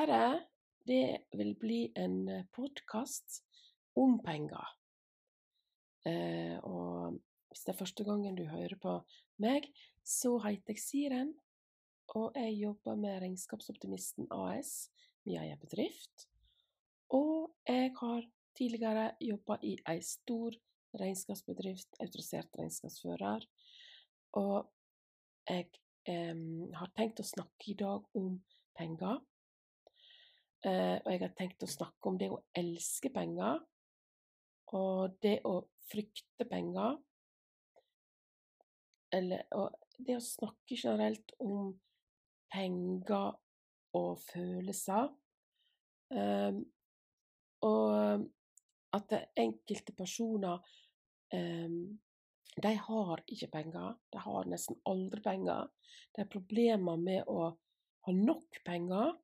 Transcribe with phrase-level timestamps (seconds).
[0.00, 0.40] her
[0.88, 3.42] det vil bli en podkast
[3.98, 4.64] om penger.
[6.08, 7.18] Eh, og
[7.50, 8.96] hvis det er første gangen du hører på
[9.42, 9.68] meg,
[10.04, 11.34] så heter jeg Siren.
[12.16, 14.90] Og jeg jobber med Regnskapsoptimisten AS,
[15.26, 16.26] min egen bedrift.
[17.12, 20.56] Og jeg har tidligere jobba i ei stor
[20.98, 23.44] regnskapsbedrift, autorisert regnskapsfører.
[24.40, 24.70] Og
[25.50, 25.68] jeg
[26.08, 26.34] eh,
[26.80, 28.40] har tenkt å snakke i dag om
[28.78, 29.20] penger.
[30.66, 33.62] Eh, og jeg har tenkt å snakke om det å elske penger,
[34.76, 35.54] og det å
[35.90, 36.98] frykte penger.
[39.16, 41.72] Eller og det å snakke generelt om
[42.52, 43.32] penger
[43.98, 45.10] og følelser.
[46.10, 46.62] Um,
[47.66, 48.24] og
[48.96, 50.62] at enkelte personer
[51.34, 51.98] um,
[52.62, 53.98] de har ikke penger.
[54.12, 55.68] De har nesten aldri penger.
[56.14, 57.50] De har problemer med å
[58.06, 59.14] ha nok penger.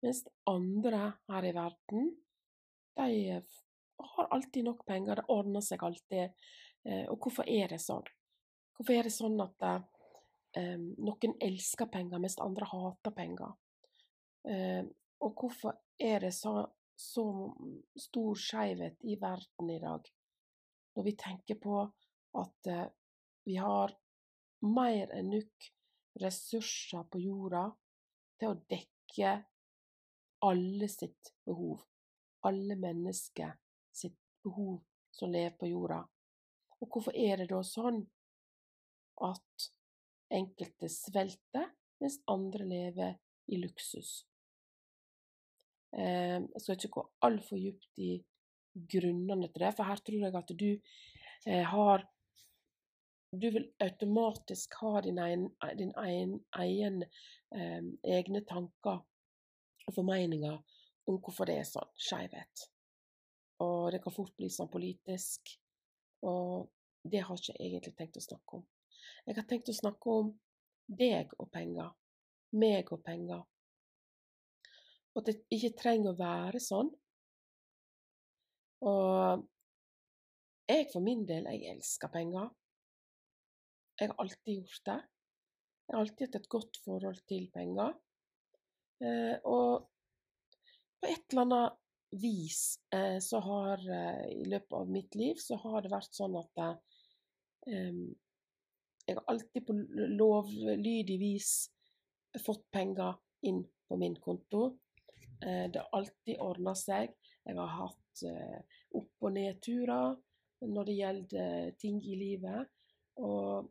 [0.00, 2.10] Mens andre her i verden,
[2.96, 3.40] de
[4.14, 5.20] har alltid nok penger.
[5.20, 6.36] Det ordner seg alltid.
[6.84, 8.06] Eh, og hvorfor er det sånn?
[8.76, 9.66] Hvorfor er det sånn at
[10.56, 13.58] um, noen elsker penger, mens andre hater penger?
[15.20, 16.62] Og hvorfor er det så,
[16.96, 17.24] så
[18.00, 20.08] stor skeivhet i verden i dag?
[20.96, 21.82] Når vi tenker på
[22.40, 22.70] at
[23.44, 23.92] vi har
[24.64, 25.68] mer enn nok
[26.24, 27.66] ressurser på jorda
[28.40, 29.36] til å dekke
[30.46, 31.82] alle sitt behov.
[32.48, 33.52] Alle mennesker
[33.92, 36.00] sitt behov som lever på jorda.
[36.80, 38.00] Og hvorfor er det da sånn
[39.20, 39.70] at
[40.30, 41.68] enkelte svelter,
[42.00, 43.16] mens andre lever
[43.50, 44.22] i luksus.
[45.92, 48.12] Ehm, jeg skal ikke gå altfor dypt i
[48.94, 52.06] grunnene til det, for her tror jeg at du eh, har
[53.30, 55.44] Du vil automatisk ha din egen,
[55.78, 57.02] din egen
[57.54, 59.04] eh, egne tanker
[59.90, 60.58] og formeninger
[61.10, 62.66] om hvorfor det er sånn skeivhet.
[63.64, 65.52] Og det kan fort bli sånn politisk.
[66.26, 66.70] Og
[67.04, 68.66] det har ikke jeg egentlig tenkt å snakke om.
[69.26, 70.32] Jeg har tenkt å snakke om
[71.00, 71.92] deg og penger.
[72.60, 73.44] Meg og penger.
[75.10, 76.90] Og at det ikke trenger å være sånn.
[78.86, 79.46] Og
[80.70, 82.52] jeg for min del, jeg elsker penger.
[84.00, 85.00] Jeg har alltid gjort det.
[85.84, 87.96] Jeg har alltid hatt et godt forhold til penger.
[89.00, 89.86] Eh, og
[91.00, 91.76] på et eller annet
[92.20, 92.62] vis
[92.92, 96.64] eh, så har eh, i løpet av mitt liv så har det vært sånn at
[97.70, 99.74] jeg har alltid på
[100.16, 101.50] lovlydig vis
[102.40, 104.78] fått penger inn på min konto.
[105.40, 107.12] Det har alltid ordna seg.
[107.44, 108.22] Jeg har hatt
[108.96, 110.16] opp- og nedturer
[110.64, 112.72] når det gjelder ting i livet.
[113.20, 113.68] Og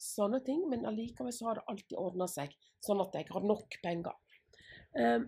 [0.00, 2.52] sånne ting, men allikevel så har det alltid ordna seg,
[2.84, 4.16] sånn at jeg har nok penger.
[4.98, 5.20] Eh,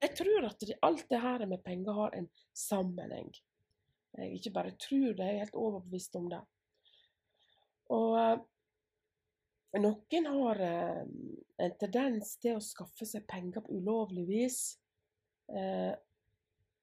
[0.00, 3.32] jeg tror at alt det her med penger har en sammenheng.
[4.16, 6.40] Jeg ikke bare tror det, jeg er helt overbevist om det.
[7.90, 8.46] Og
[9.78, 11.02] noen har eh,
[11.62, 14.58] en tendens til å skaffe seg penger på ulovlig vis.
[15.46, 15.92] Eh,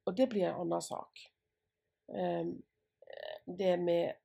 [0.08, 1.26] og det blir en annen sak.
[2.08, 2.46] Eh,
[3.48, 4.16] det med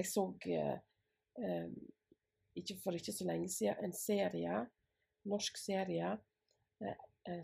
[0.00, 0.22] Jeg så
[2.56, 4.62] ikke for ikke så lenge siden en serie,
[5.28, 6.14] norsk serie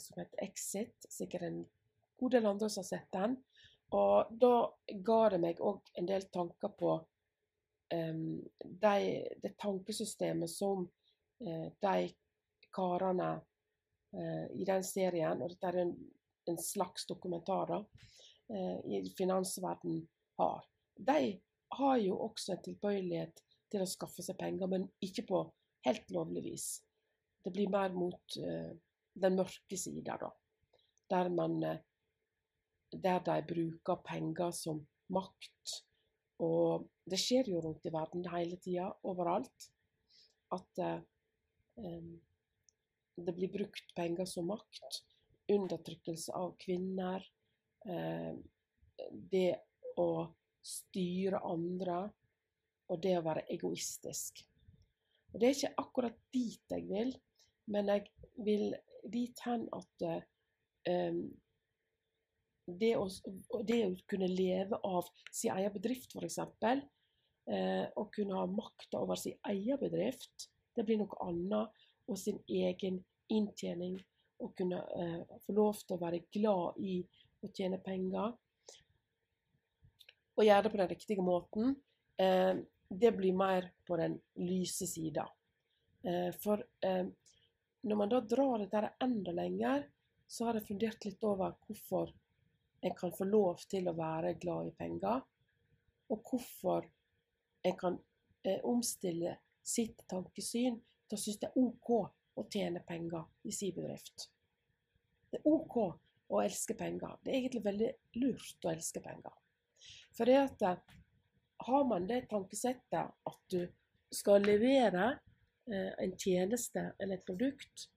[0.00, 1.06] som heter Exit.
[1.12, 1.58] Sikkert en
[2.16, 3.36] god del andre som har sett den.
[3.94, 4.54] Og da
[4.88, 6.94] ga det meg òg en del tanker på
[7.94, 8.96] um, de,
[9.42, 12.08] det tankesystemet som uh, de
[12.74, 15.94] karene uh, i den serien, og dette er en,
[16.50, 17.80] en slags dokumentar da,
[18.50, 20.02] uh, i finansverden
[20.40, 20.66] har.
[20.96, 21.20] De
[21.78, 25.44] har jo også en tilbøyelighet til å skaffe seg penger, men ikke på
[25.86, 26.68] helt lovlig vis.
[27.46, 30.32] Det blir mer mot den mørke sida, da.
[31.10, 31.60] Der man
[32.90, 34.80] Der de bruker penger som
[35.14, 35.76] makt
[36.44, 39.68] og det skjer jo rundt i verden hele tida, overalt,
[40.52, 40.82] at
[41.80, 42.10] um,
[43.16, 45.00] det blir brukt penger som makt.
[45.52, 47.22] Undertrykkelse av kvinner.
[47.86, 48.34] Eh,
[49.32, 49.52] det
[49.96, 50.26] å
[50.66, 52.02] styre andre.
[52.92, 54.42] Og det å være egoistisk.
[55.32, 57.14] Og Det er ikke akkurat dit jeg vil,
[57.72, 58.06] men jeg
[58.46, 58.74] vil
[59.12, 60.06] dit hen at
[60.90, 61.20] um,
[62.66, 63.06] det å,
[63.66, 66.38] det å, kunne leve av sin egen bedrift, f.eks.,
[67.46, 71.84] eh, å kunne ha makta over sin egen bedrift, det blir noe annet.
[72.06, 73.00] Og sin egen
[73.34, 73.96] inntjening.
[74.38, 77.00] Å kunne eh, få lov til å være glad i
[77.42, 78.34] å tjene penger.
[80.36, 81.74] Og gjøre det på den riktige måten.
[82.20, 85.24] Eh, det blir mer på den lyse sida.
[86.06, 87.08] Eh, for eh,
[87.86, 89.84] når man da drar dette enda lenger,
[90.26, 92.10] så har jeg fundert litt over hvorfor
[92.86, 95.22] en kan få lov til å være glad i penger,
[96.10, 96.88] og hvorfor
[97.66, 97.98] en kan
[98.42, 99.36] eh, omstille
[99.66, 101.92] sitt tankesyn til å synes det er OK
[102.36, 104.28] å tjene penger i sin bedrift.
[105.30, 105.78] Det er OK
[106.26, 107.16] å elske penger.
[107.22, 107.92] Det er egentlig veldig
[108.22, 109.34] lurt å elske penger.
[110.16, 110.82] For det at eh,
[111.70, 113.62] har man det tankesettet at du
[114.12, 115.14] skal levere
[115.68, 117.88] en tjeneste eller et produkt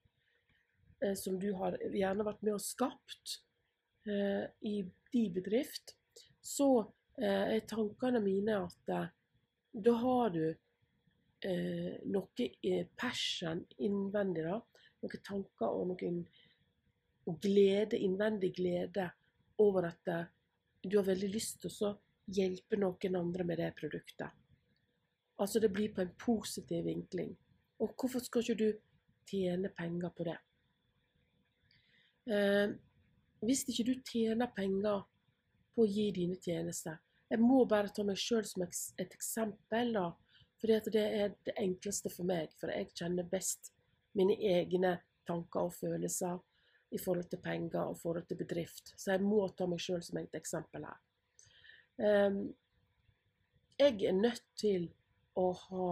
[1.04, 3.36] eh, som du har gjerne vært med og skapt
[4.10, 4.82] eh, i
[5.14, 5.96] din bedrift,
[6.42, 6.70] så
[7.20, 9.14] eh, er tankene mine at eh,
[9.70, 10.44] da har du
[11.40, 12.46] noe
[13.00, 14.58] passion innvendig, da.
[15.00, 16.18] Noen tanker og noen
[17.40, 19.06] glede, innvendig glede
[19.64, 20.12] over at
[20.84, 21.94] du har veldig lyst til å
[22.36, 24.28] hjelpe noen andre med det produktet.
[25.40, 27.32] Altså det blir på en positiv vinkling.
[27.80, 28.70] Og hvorfor skal ikke du
[29.30, 30.38] tjene penger på det?
[32.30, 32.74] Eh,
[33.46, 35.06] hvis ikke du tjener penger
[35.76, 37.00] på å gi dine tjenester
[37.30, 40.08] Jeg må bare ta meg sjøl som et eksempel, da.
[40.60, 42.50] For det er det enkleste for meg.
[42.60, 43.70] For jeg kjenner best
[44.18, 44.96] mine egne
[45.30, 46.40] tanker og følelser
[46.90, 48.94] i forhold til penger og forhold til bedrift.
[48.98, 50.98] Så jeg må ta meg sjøl som et eksempel her.
[52.02, 52.42] Ehm,
[53.80, 54.90] jeg er nødt til
[55.38, 55.90] å ha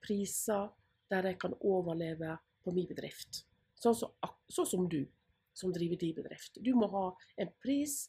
[0.00, 0.70] priser
[1.10, 3.42] der jeg kan overleve på min bedrift.
[3.80, 4.12] Sånn som,
[4.52, 5.02] sånn som du,
[5.56, 6.58] som driver din bedrift.
[6.62, 7.04] Du må ha
[7.40, 8.04] en pris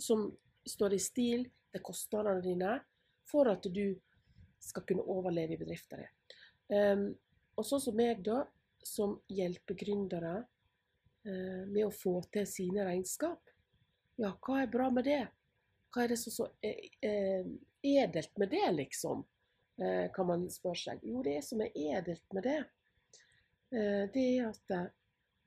[0.00, 0.28] som
[0.66, 2.78] står i stil til kostnadene dine,
[3.30, 3.94] for at du
[4.60, 6.16] skal kunne overleve i bedriften din.
[6.70, 7.04] Um,
[7.58, 8.42] og sånn som meg, da,
[8.86, 13.52] som hjelper gründere uh, med å få til sine regnskap.
[14.20, 15.22] Ja, hva er bra med det?
[15.90, 16.68] Hva er det som så, så
[17.02, 17.46] eh,
[17.82, 19.24] edelt med det, liksom?
[19.80, 21.04] Eh, kan man spørre seg.
[21.08, 22.58] Jo, det som er edelt med det,
[23.72, 24.90] eh, det er at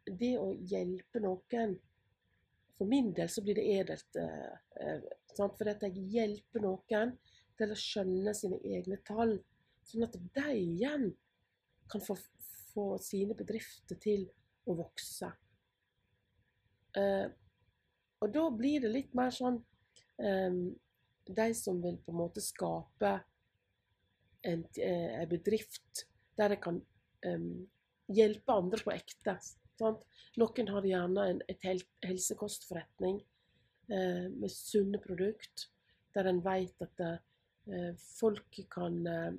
[0.09, 1.80] det å hjelpe noen
[2.74, 4.18] For min del så blir det edelt.
[5.38, 7.12] For at jeg hjelper noen
[7.56, 9.38] til å skjønne sine egne tall,
[9.85, 11.06] sånn at de igjen
[11.88, 12.18] kan få,
[12.74, 14.25] få sine bedrifter til
[14.65, 15.29] å vokse.
[16.97, 19.62] Og da blir det litt mer sånn
[20.18, 23.13] de som vil på en måte skape
[24.43, 26.05] en, eh, en bedrift
[26.37, 26.79] der jeg kan
[27.27, 27.67] um,
[28.09, 29.37] hjelpe andre på ekte.
[29.79, 30.01] Sant?
[30.41, 31.67] Noen har gjerne en et
[32.05, 33.19] helsekostforretning
[33.91, 35.67] uh, med sunne produkt,
[36.15, 39.31] der en vet at uh, folk kan uh,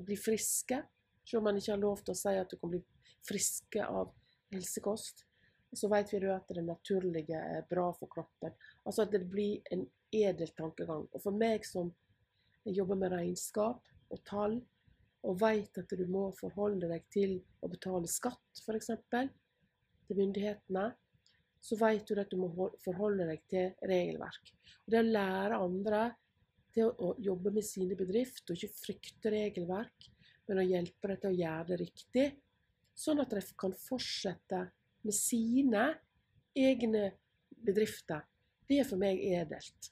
[0.00, 0.80] bli friske,
[1.26, 2.82] selv om man ikke har lov til å si at du kan bli
[3.26, 4.12] friske av
[4.54, 5.26] helsekost
[5.76, 8.54] så vet vi at det naturlige er bra for kroppen.
[8.86, 9.84] Altså at det blir en
[10.14, 11.06] edel tankegang.
[11.12, 11.92] Og for meg som
[12.64, 13.82] jobber med regnskap
[14.12, 14.60] og tall,
[15.26, 18.92] og vet at du må forholde deg til å betale skatt, f.eks.,
[20.06, 20.84] til myndighetene,
[21.66, 24.52] så vet du at du må forholde deg til regelverk.
[24.84, 26.02] Og det å lære andre
[26.76, 30.10] til å jobbe med sine bedrifter, og ikke frykte regelverk,
[30.46, 32.26] men å hjelpe dem til å gjøre det riktig,
[32.96, 34.62] sånn at de kan fortsette
[35.02, 35.88] med sine
[36.56, 37.10] egne
[37.66, 38.22] bedrifter,
[38.66, 39.90] det er for meg edelt.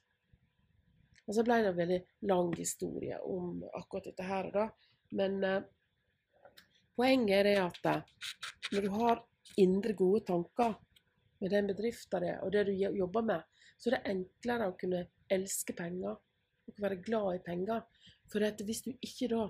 [1.25, 4.67] Og så ble det en veldig lang historie om akkurat dette her, da.
[5.17, 5.63] Men eh,
[6.99, 8.03] poenget er det at eh,
[8.75, 9.25] når du har
[9.61, 10.77] indre gode tanker
[11.41, 13.43] med den bedriften din og det du jobber med,
[13.79, 17.85] så er det enklere å kunne elske penger og være glad i penger.
[18.33, 19.49] For hvis du ikke da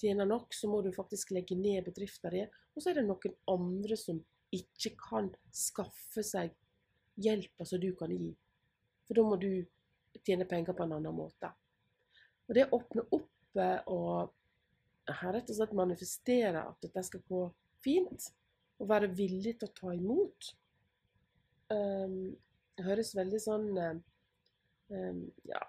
[0.00, 2.50] tjener nok, så må du faktisk legge ned bedriften din.
[2.74, 4.20] Og så er det noen andre som
[4.54, 6.54] ikke kan skaffe seg
[7.18, 8.32] hjelpa som du kan gi.
[9.06, 9.50] For da må du
[10.24, 11.50] tjene penger på en annen måte.
[12.48, 14.34] Og det åpne opp eh, og
[15.08, 17.44] rett og slett manifestere at dette skal gå
[17.84, 18.30] fint,
[18.78, 20.52] og være villig til å ta imot.
[21.68, 22.36] Um,
[22.80, 25.62] høres veldig sånn um, ja,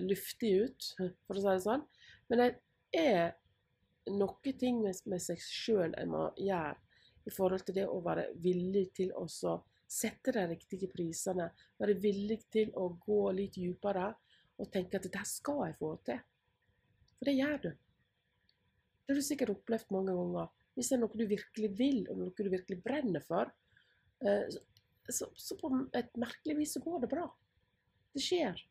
[0.00, 0.90] luftig ut,
[1.26, 1.84] for å si det sånn.
[2.30, 2.48] Men det
[3.00, 3.34] er
[4.12, 6.76] noe ting med, med seg sjøl en må gjøre
[7.24, 9.24] i forhold til det å være villig til å
[9.94, 11.48] sette de riktige prisene.
[11.80, 14.10] Være villig til å gå litt dypere
[14.58, 16.20] og tenke at dette skal jeg få til.
[17.18, 17.70] For det gjør du.
[19.04, 20.52] Det har du sikkert opplevd mange ganger.
[20.74, 23.50] Hvis det er noe du virkelig vil, og noe du virkelig brenner for,
[24.24, 24.46] eh,
[25.08, 25.28] så,
[25.60, 27.28] på et merkelig vis så går det bra.
[28.14, 28.62] Det skjer.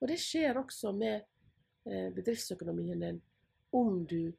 [0.00, 1.20] Og det skjer også med
[1.86, 3.22] eh, bedriftsøkonomien din
[3.76, 4.32] om du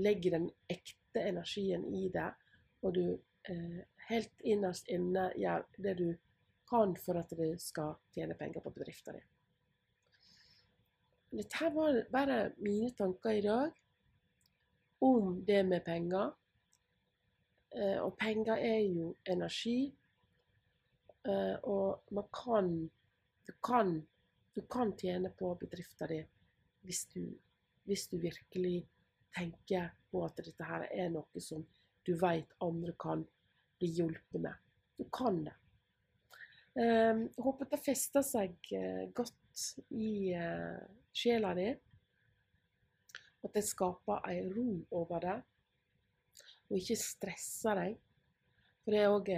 [0.00, 2.28] legger den ekte energien i det,
[2.84, 3.04] og du
[3.50, 6.08] eh, helt innerst inne gjør det du
[6.70, 9.28] kan for at du skal tjene penger på bedriften din.
[11.36, 13.70] Dette var bare mine tanker i dag
[15.04, 16.32] om det med penger.
[17.76, 19.92] Eh, og penger er jo energi.
[21.26, 22.70] Eh, og man kan
[23.46, 24.00] du, kan
[24.54, 26.28] du kan tjene på bedriften din
[26.86, 27.22] hvis du,
[27.84, 28.86] hvis du virkelig
[29.34, 31.64] tenker på at dette her er noe som
[32.06, 33.24] du vet andre kan
[33.78, 34.54] bli hjulpet med.
[34.96, 35.54] Du kan det.
[36.76, 38.56] Jeg håper det fester seg
[39.16, 39.62] godt
[39.96, 40.32] i
[41.16, 41.70] sjela di.
[43.46, 45.36] At det skaper ei ro over det,
[46.66, 47.96] og ikke stresser deg.
[48.82, 49.28] For det òg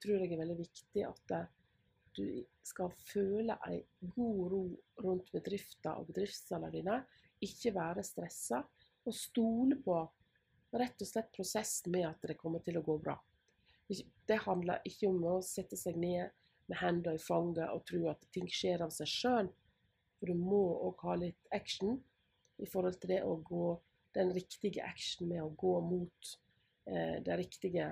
[0.00, 1.34] tror jeg er veldig viktig at
[2.18, 2.26] du
[2.66, 3.78] skal føle ei
[4.16, 4.62] god ro
[5.04, 6.96] rundt bedrifta og bedriftssalene dine.
[7.44, 8.64] Ikke være stressa,
[9.06, 10.00] og stole på
[10.74, 13.14] rett og slett prosessen med at det kommer til å gå bra.
[13.88, 16.34] Det handler ikke om å sette seg ned
[16.68, 19.50] med hendene i fanget og tro at ting skjer av seg sjøl.
[20.18, 21.96] For du må òg ha litt action
[22.58, 23.70] i forhold til det å gå
[24.18, 26.32] den riktige action med å gå mot
[26.90, 27.86] eh, den riktige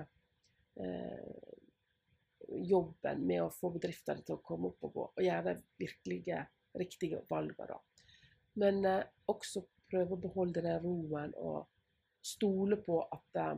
[0.75, 1.55] eh,
[2.47, 6.43] jobben med å få bedrifter til å komme opp og gå, og gjøre de virkelige,
[6.79, 7.79] riktige valgene.
[8.59, 11.65] Men eh, også prøve å beholde den roen og
[12.25, 13.57] stole på at eh,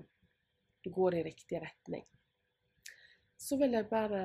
[0.83, 2.05] du går i riktig retning.
[3.39, 4.23] Så vil jeg bare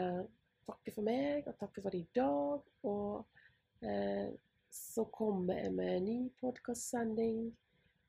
[0.66, 2.64] takke for meg og takke for i dag.
[2.90, 4.32] Og eh,
[4.74, 7.52] så kommer jeg med en ny podkastsending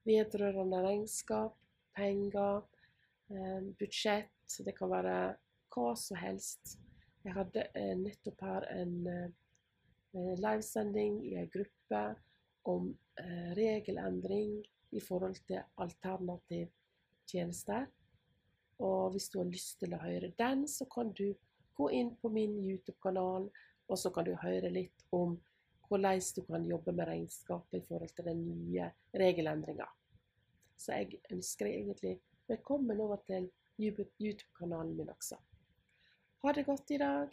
[0.06, 1.56] vedrørende regnskap,
[1.98, 2.66] penger,
[3.30, 4.58] eh, budsjett.
[4.66, 5.18] Det kan være
[5.74, 6.78] hva som helst.
[7.26, 12.02] Jeg hadde eh, nettopp her en eh, livesending i en gruppe
[12.70, 14.60] om eh, regelendring
[14.96, 16.70] i forhold til alternativ
[17.30, 17.88] tjenester.
[18.84, 21.30] Og hvis du har lyst til å høre den, så kan du
[21.76, 23.50] gå inn på min YouTube-kanal,
[23.88, 25.38] og så kan du høre litt om
[25.88, 29.88] hvordan du kan jobbe med regnskapet i forhold til den nye regelendringa.
[30.78, 32.16] Så jeg ønsker deg egentlig
[32.50, 35.38] velkommen over til YouTube-kanalen min også.
[36.44, 37.32] Ha det godt i dag.